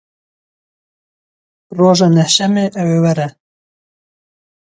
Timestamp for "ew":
2.81-2.91